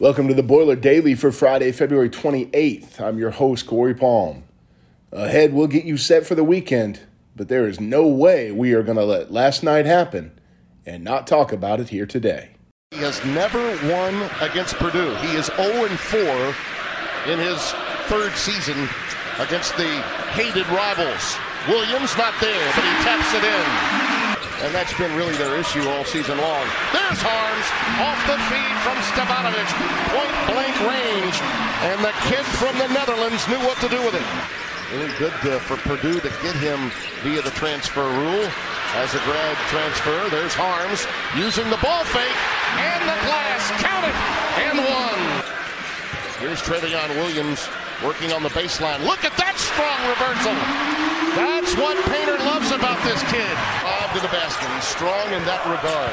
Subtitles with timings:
[0.00, 3.00] Welcome to the Boiler Daily for Friday, February 28th.
[3.00, 4.42] I'm your host, Corey Palm.
[5.12, 6.98] Ahead, we'll get you set for the weekend,
[7.36, 10.32] but there is no way we are going to let last night happen
[10.84, 12.50] and not talk about it here today.
[12.90, 15.14] He has never won against Purdue.
[15.14, 16.20] He is 0 4
[17.30, 17.70] in his
[18.08, 18.88] third season
[19.38, 19.86] against the
[20.34, 21.36] hated rivals.
[21.68, 24.03] Williams not there, but he taps it in.
[24.64, 26.64] And that's been really their issue all season long.
[26.88, 27.68] There's Haarms
[28.00, 29.68] off the feed from Stefanovic.
[30.08, 31.36] Point blank range.
[31.84, 34.24] And the kid from the Netherlands knew what to do with it.
[34.88, 36.90] Really good uh, for Purdue to get him
[37.20, 38.48] via the transfer rule.
[38.96, 41.04] As a grad transfer, there's Haarms
[41.36, 42.40] using the ball fake
[42.80, 43.68] and the glass.
[43.84, 44.16] Count it
[44.64, 45.22] and one.
[46.40, 47.68] Here's Trevion Williams
[48.02, 49.04] working on the baseline.
[49.04, 50.56] Look at that strong reversal.
[51.36, 53.93] That's what Painter loves about this kid.
[54.04, 54.68] Bob to the basket.
[54.76, 56.12] He's strong in that regard.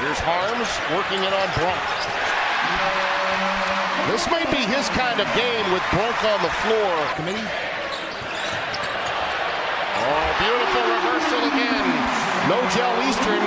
[0.00, 1.84] Here's Haarms working it on Brunk.
[4.08, 6.92] This may be his kind of game with Brunk on the floor.
[7.20, 7.44] Committee.
[10.08, 11.88] Oh, beautiful reversal again.
[12.48, 13.44] No gel Eastern.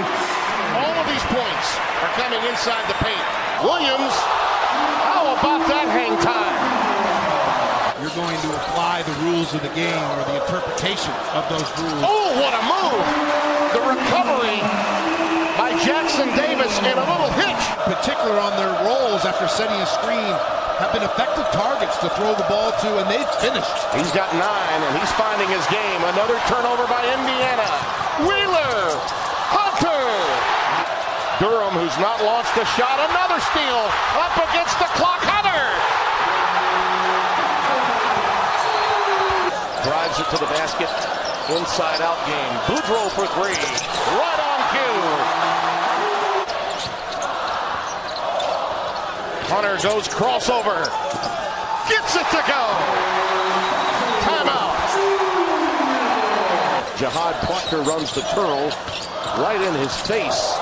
[0.78, 1.68] All of these points
[2.06, 3.26] are coming inside the paint.
[3.66, 4.14] Williams,
[5.10, 6.85] how about that hang time?
[8.16, 12.00] Going to apply the rules of the game or the interpretation of those rules.
[12.00, 13.04] Oh, what a move!
[13.76, 14.64] The recovery
[15.60, 17.64] by Jackson Davis and a little hitch.
[17.84, 20.32] Particular on their rolls after setting a screen
[20.80, 23.84] have been effective targets to throw the ball to, and they've finished.
[24.00, 26.00] He's got nine, and he's finding his game.
[26.16, 27.68] Another turnover by Indiana.
[28.24, 28.96] Wheeler!
[29.52, 30.08] Hunter!
[31.44, 33.84] Durham, who's not launched a shot, another steal
[34.24, 35.20] up against the clock.
[35.20, 36.05] Hunter!
[40.16, 40.90] Drives it to the basket.
[41.58, 42.56] Inside out game.
[42.68, 43.52] Boudreaux for three.
[44.16, 45.02] Right on cue.
[49.52, 50.88] Hunter goes crossover.
[51.90, 52.64] Gets it to go.
[54.24, 54.76] Timeout.
[56.96, 58.72] Jahaad Proctor runs the curl
[59.44, 60.56] right in his face.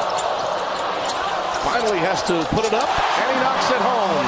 [1.64, 4.26] Finally has to put it up, and he knocks it home.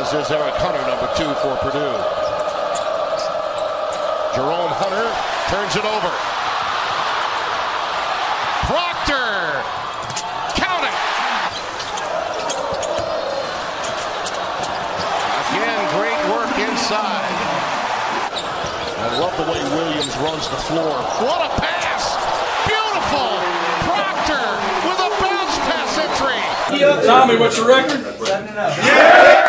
[0.00, 2.11] As is Eric Hunter, number two for Purdue.
[4.82, 5.14] Jerome Hunter
[5.46, 6.10] turns it over.
[8.66, 9.62] Proctor.
[10.58, 10.96] Count it.
[15.52, 17.30] Again, great work inside.
[18.98, 20.98] I love the way Williams runs the floor.
[21.22, 22.16] What a pass.
[22.66, 23.38] Beautiful.
[23.86, 24.46] Proctor
[24.88, 27.06] with a bounce pass entry.
[27.06, 28.00] Tommy, what's your record?
[28.26, 29.41] Yeah!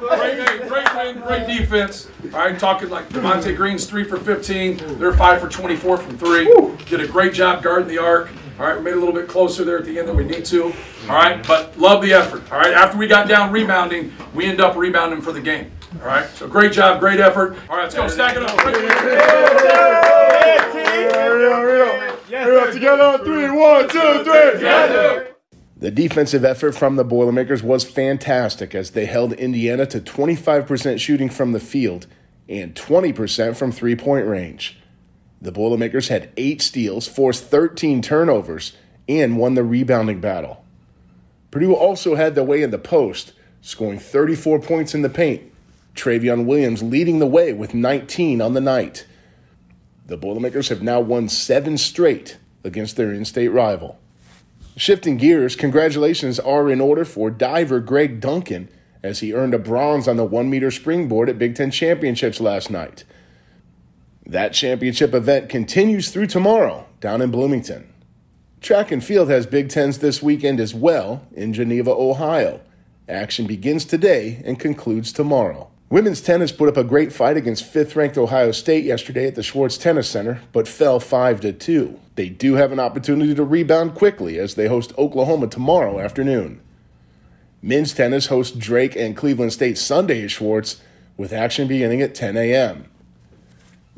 [0.00, 2.08] Great defense.
[2.32, 4.98] All right, talking like Devonte Green's three for 15.
[4.98, 6.44] They're five for 24 from three.
[6.86, 8.30] Did a great job guarding the arc.
[8.58, 10.44] All right, we made a little bit closer there at the end than we need
[10.46, 10.64] to.
[11.08, 12.50] All right, but love the effort.
[12.50, 15.70] All right, after we got down rebounding, we end up rebounding for the game.
[16.00, 17.56] All right, so great job, great effort.
[17.68, 18.58] All right, let's go stack it up.
[22.72, 24.52] Together on three, one, two, three.
[24.52, 25.27] Together.
[25.80, 31.28] The defensive effort from the Boilermakers was fantastic as they held Indiana to 25% shooting
[31.28, 32.08] from the field
[32.48, 34.76] and 20% from three point range.
[35.40, 38.76] The Boilermakers had eight steals, forced 13 turnovers,
[39.08, 40.64] and won the rebounding battle.
[41.52, 45.42] Purdue also had their way in the post, scoring 34 points in the paint.
[45.94, 49.06] Trevion Williams leading the way with 19 on the night.
[50.06, 53.98] The Boilermakers have now won seven straight against their in state rival.
[54.78, 58.68] Shifting gears, congratulations are in order for diver Greg Duncan
[59.02, 62.70] as he earned a bronze on the one meter springboard at Big Ten Championships last
[62.70, 63.02] night.
[64.24, 67.92] That championship event continues through tomorrow down in Bloomington.
[68.60, 72.60] Track and field has Big Tens this weekend as well in Geneva, Ohio.
[73.08, 75.72] Action begins today and concludes tomorrow.
[75.90, 79.42] Women's tennis put up a great fight against fifth ranked Ohio State yesterday at the
[79.42, 81.98] Schwartz Tennis Center, but fell 5 to 2.
[82.14, 86.60] They do have an opportunity to rebound quickly as they host Oklahoma tomorrow afternoon.
[87.62, 90.82] Men's tennis hosts Drake and Cleveland State Sunday at Schwartz,
[91.16, 92.84] with action beginning at 10 a.m.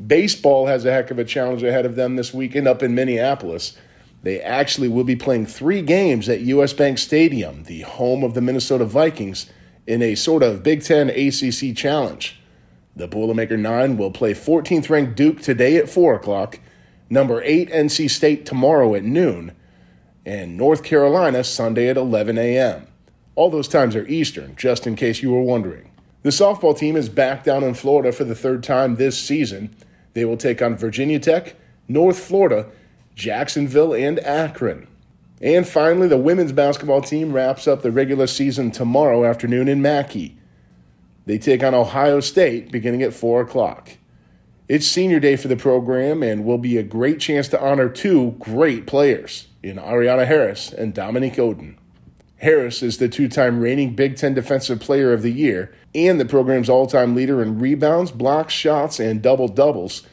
[0.05, 3.77] Baseball has a heck of a challenge ahead of them this weekend up in Minneapolis.
[4.23, 8.41] They actually will be playing three games at US Bank Stadium, the home of the
[8.41, 9.51] Minnesota Vikings
[9.87, 12.39] in a sort of Big Ten ACC challenge.
[12.95, 16.59] The Boilermaker 9 will play 14th ranked Duke today at 4 o'clock,
[17.09, 19.53] number 8 NC State tomorrow at noon,
[20.25, 22.87] and North Carolina Sunday at 11 a.m.
[23.35, 25.89] All those times are Eastern, just in case you were wondering.
[26.23, 29.75] The softball team is back down in Florida for the third time this season.
[30.13, 31.55] They will take on Virginia Tech,
[31.87, 32.69] North Florida,
[33.15, 34.87] Jacksonville, and Akron.
[35.41, 40.37] And finally, the women's basketball team wraps up the regular season tomorrow afternoon in Mackey.
[41.25, 43.97] They take on Ohio State beginning at 4 o'clock.
[44.67, 48.35] It's senior day for the program and will be a great chance to honor two
[48.39, 51.75] great players in Ae'Rianna Harris and Dominique Oden.
[52.37, 56.25] Harris is the two time reigning Big Ten Defensive Player of the Year and the
[56.25, 60.03] program's all time leader in rebounds, blocks, shots, and double doubles,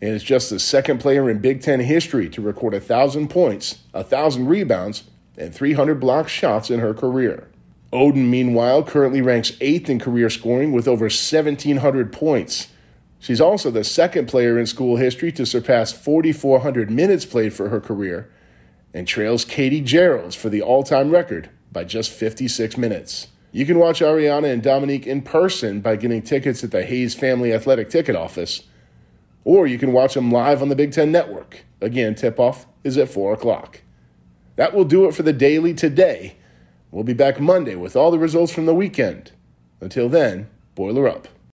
[0.00, 4.46] and is just the second player in Big Ten history to record 1,000 points, 1,000
[4.46, 5.04] rebounds,
[5.38, 7.48] and 300 block shots in her career.
[7.92, 12.68] Oden, meanwhile, currently ranks eighth in career scoring with over 1,700 points.
[13.18, 17.80] She's also the second player in school history to surpass 4,400 minutes played for her
[17.80, 18.30] career
[18.92, 23.28] and trails Katie Gearlds for the all time record by just 56 minutes.
[23.52, 27.52] You can watch Ae'Rianna and Dominique in person by getting tickets at the Hayes Family
[27.52, 28.62] Athletic Ticket Office,
[29.46, 31.64] or you can watch them live on the Big Ten Network.
[31.80, 33.80] Again, tip off is at 4 o'clock.
[34.56, 36.34] That will do it for the daily today.
[36.90, 39.30] We'll be back Monday with all the results from the weekend.
[39.80, 41.28] Until then, boiler up.